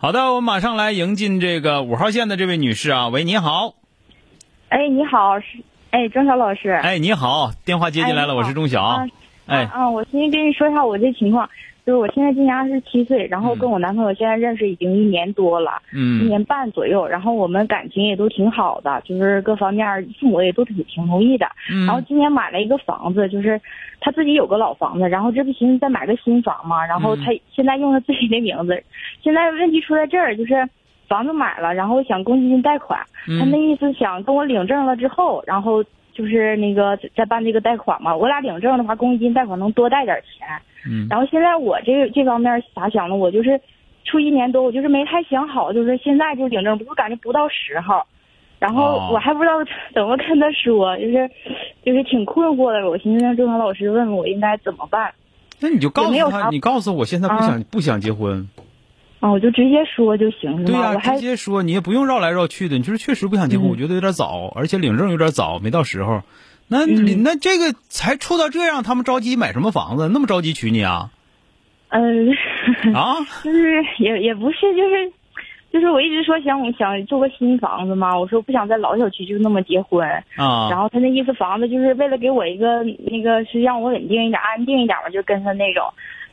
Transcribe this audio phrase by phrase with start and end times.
[0.00, 3.74] 好的，我们马上来迎进这个五号线的这位女士啊，喂，你好。
[4.68, 5.58] 哎，你好，是
[5.90, 6.70] 哎，钟晓老师。
[6.70, 9.04] 哎，你好，电话接进来了，我是钟晓。
[9.46, 11.50] 哎，啊，我先跟你说一下我这情况，
[11.84, 21.44] 就是我现在今年二十七岁，然后跟我男朋友现在认识已经一年多了，嗯，一年半左右，然后我们感情也都挺好的，就是各方面父母也都挺挺同意的。
[21.72, 23.60] 嗯，然后今年买了一个房子，就是
[24.00, 28.80] 他自己有个老房子，然后这不寻思再买个新房嘛，然后他现在用他自己的名字，
[29.22, 30.68] 现在问题出在这儿，就是
[31.08, 33.00] 房子买了，然后想公积金贷款，
[33.38, 35.84] 他那意思想跟我领证了之后，然后。
[36.14, 40.48] 就是那个再办这个贷款嘛，我俩领证的话，公积金贷款能多贷点钱。
[40.84, 41.06] 嗯。
[41.08, 43.14] 然后现在我这这方面咋想的？
[43.14, 43.60] 我就是
[44.04, 48.02] 出一年多，我就是没太想好，就是现在就领证，不感觉不到时候。
[48.58, 49.52] 然后我还不知道
[49.94, 51.30] 怎么跟他说，就是
[51.84, 52.90] 就是挺困惑的。
[52.90, 55.14] 我寻思让周强老师问问我应该怎么办。
[55.60, 58.48] 那你就告诉他，你告诉我现在不想不想结婚。
[59.28, 60.64] 啊，我就直接说就行，是吗？
[60.64, 62.76] 对呀，直接说，你也不用绕来绕去的。
[62.76, 66.22] 你就是确实不想结婚，我觉得有点早，而且领证有点早，没到时候。
[66.68, 70.08] 那那这个才处到这样，他们着急买什么房子？
[70.08, 71.10] 那么着急娶你啊？
[71.88, 72.28] 嗯，
[72.94, 75.12] 啊，就是也也不是，就是
[75.72, 78.18] 就是我一直说想想做个新房子嘛。
[78.18, 80.06] 我说不想在老小区就那么结婚
[80.36, 80.68] 啊。
[80.70, 85.84] 然后他那意思，房子就是为了给我一个那个是让我稳定一点、安定一点嘛，就跟他那种。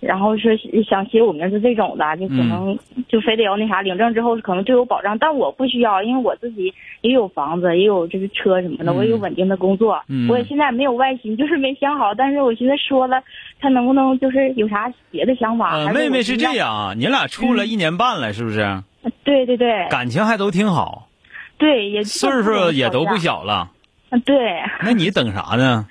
[0.00, 0.56] 然后是
[0.88, 12.14] 想写我名字这种的，就可能就非得要那啥，领证之后可能对我保障，但我不需要，因为我自己也有房子，也有这个车什么的，我也有稳定的工作，我也现在没有外心，就是没想好。
[12.14, 13.20] 但是我现在说了，
[13.60, 15.90] 他能不能就是有啥别的想法？
[15.92, 18.82] 妹妹是这样啊，你俩处了一年半了，是不是？
[19.24, 21.08] 对对对，感情还都挺好。
[21.56, 23.70] 对，也岁数也都不小了。
[24.10, 24.36] 啊，对。
[24.82, 25.86] 那你等啥呢？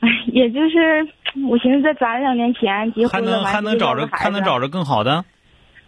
[0.00, 1.08] 哎， 也就是。
[1.48, 5.24] 我寻思再攒两年钱结婚还能还能找着还能找着更好的？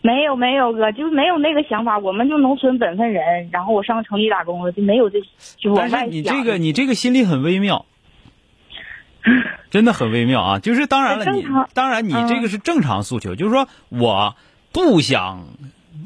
[0.03, 1.99] 没有没有哥，就是没有那个想法。
[1.99, 5.19] 我们就农村本分人，然后我上城里打工了，就没有这
[5.59, 6.11] 就往外想。
[6.11, 7.85] 你这个你这个心里很微妙，
[9.71, 10.59] 真的很微妙啊！
[10.59, 14.37] 就是当然了，你当然你这个是正常诉求，就是说我
[14.73, 15.45] 不想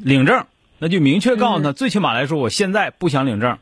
[0.03, 0.45] 领证，
[0.79, 3.57] 那就明确告诉他，最起码来说，我现在不想领证。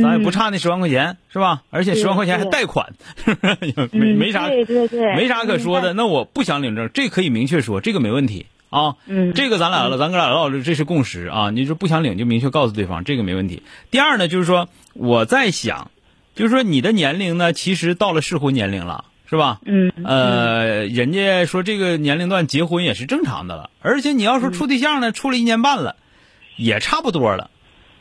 [0.00, 1.62] 咱也不差那十万块钱是吧？
[1.70, 2.94] 而且十万块钱还贷款，
[3.92, 4.48] 没没啥，
[5.16, 5.92] 没啥可说的。
[5.92, 8.96] 那我不想领证，这可以明确说，这个没问题啊。
[9.06, 11.50] 嗯，这个咱俩了，咱哥俩唠这是共识啊。
[11.50, 13.62] 你说不想领就明确告诉对方，这个没问题。
[13.90, 15.90] 第二呢，就是说我在想，
[16.34, 19.60] 就是说你的年龄呢，其实到了适婚年龄了，是吧？
[19.64, 19.92] 嗯。
[20.04, 25.96] 呃，人家说这个年龄段结婚也是正常的了，而且你要说处对象呢，处了一年半了，
[26.56, 27.50] 也差不多了。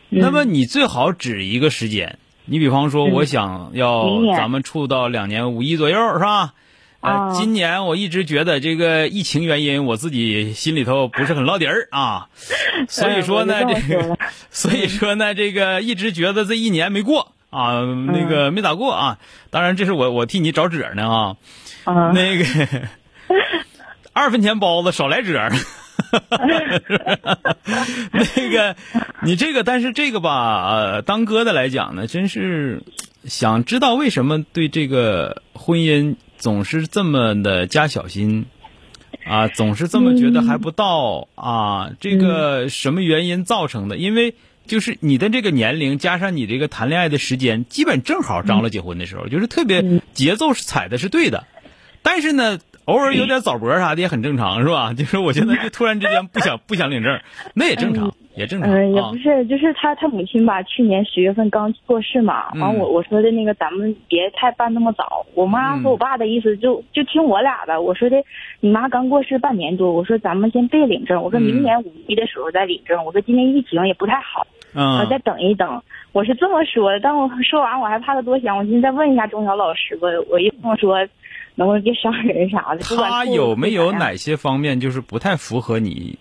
[0.09, 6.53] 那么你最好指一个时间，你比方说，我想要咱们处到两年五一左右，是吧？
[7.01, 12.29] 啊，今年我一直觉得这个疫情原因，我自己心里头不是很落底儿啊，
[12.89, 14.17] 所以说呢，这个，
[14.49, 19.19] 所以说呢，这个一直觉得这一年没过啊，那个没咋过啊。
[19.51, 21.35] 当然，这是我我替你找褶呢
[21.83, 22.45] 啊，那个
[24.13, 25.49] 二分钱包子少来褶。
[28.11, 28.75] 那个，
[29.23, 32.83] 你这个，但是这个吧，呃，当哥的来讲呢，真是
[33.25, 38.45] 想知道为什么对这个婚姻总是这么的加小心
[39.25, 43.97] 啊，总是这么觉得还不到啊，这个什么原因造成的？
[43.97, 44.35] 因为
[44.67, 51.45] 就是你的这个年龄加上你这个谈恋爱的时间，基本正好张罗结婚的时候，就是特别节奏是踩的是对的，
[52.01, 52.59] 但是呢。
[52.85, 54.93] 偶尔有点早搏啥的也很正常，是吧？
[54.97, 57.19] 就是我现在就突然之间不想 不想领证，
[57.53, 58.69] 那也正常，也正常。
[58.69, 62.51] 嗯，也不是，就是他他母亲吧，去年十月份刚过世嘛。
[62.55, 65.25] 完我我说的那个，咱们别太办那么早。
[65.33, 67.81] 我妈和我爸的意思就就听我俩的。
[67.81, 68.23] 我说的，
[68.59, 73.03] 你妈刚过世半年多，我说咱们先别领证，我说明年五一的时候再领证。
[73.03, 74.45] 我说今年疫情也不太好，
[74.75, 75.81] 嗯，再等一等。
[76.11, 80.07] 我是这么说的，但我说完我还怕他多想，我寻思再问一下钟晓老师吧。
[80.29, 80.95] 我一这么说。
[81.55, 82.79] 能不能别伤人啥的？
[82.81, 86.17] 他有没有哪些方面就是不太符合你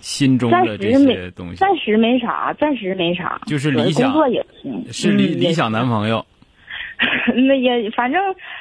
[0.00, 1.56] 心中的这些东西？
[1.56, 3.40] 暂时没啥，暂时没啥。
[3.46, 6.24] 就是理想工作也行，是理理想男朋友。
[7.48, 8.20] 那也反正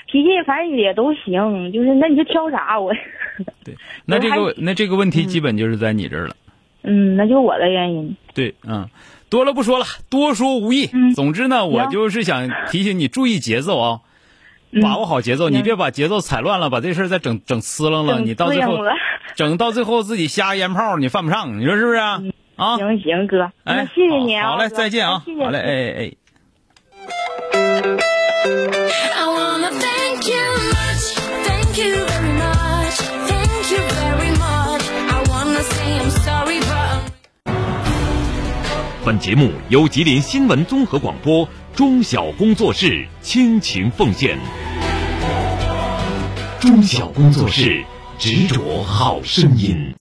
[0.09, 2.93] 脾气反正也都行，就是那你就挑啥我？
[3.65, 3.75] 对，
[4.05, 6.35] 那这个那这个问题基本就是在你这儿了。
[6.83, 8.15] 嗯，那就我的原因。
[8.33, 8.87] 对，嗯，
[9.29, 10.89] 多了不说了，多说无益。
[10.93, 14.08] 嗯总之呢，我就是想提醒你注意节奏啊，嗯
[14.81, 18.77] 把握好节奏，你别把节奏踩乱了，把这事儿再整整呲楞了，你到最后
[19.35, 22.21] 整到最后自己瞎烟炮，你犯不上，你说是不是啊？
[22.55, 24.49] 啊，行行哥，那哎，谢谢你啊。
[24.49, 26.11] 好好嘞，再见啊哎谢，谢好嘞，哎哎哎。
[29.15, 31.15] I wanna thank you much,
[31.45, 34.83] thank you very much, thank you very much.
[35.07, 37.09] I wanna say I'm sorry, but.
[39.05, 41.47] 本节目由吉林新闻综合广播
[41.79, 44.37] 中小工作室倾情奉献。
[46.59, 47.81] 中小工作室
[48.17, 49.95] 执着好声音。